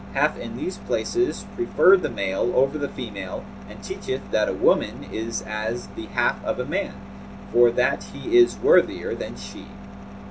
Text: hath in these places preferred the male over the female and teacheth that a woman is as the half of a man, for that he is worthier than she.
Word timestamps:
hath 0.15 0.35
in 0.39 0.57
these 0.57 0.77
places 0.79 1.45
preferred 1.55 2.01
the 2.01 2.09
male 2.09 2.51
over 2.55 2.79
the 2.79 2.89
female 2.89 3.43
and 3.69 3.83
teacheth 3.83 4.31
that 4.31 4.49
a 4.49 4.53
woman 4.53 5.03
is 5.11 5.43
as 5.43 5.89
the 5.89 6.07
half 6.07 6.43
of 6.43 6.57
a 6.59 6.65
man, 6.65 6.95
for 7.53 7.69
that 7.69 8.05
he 8.05 8.35
is 8.35 8.57
worthier 8.57 9.13
than 9.13 9.35
she. 9.37 9.67